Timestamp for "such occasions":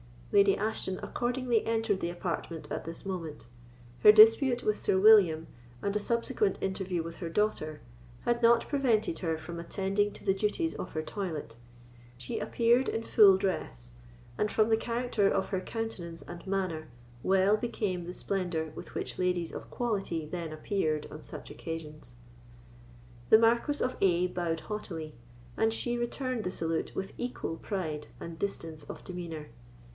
21.21-22.15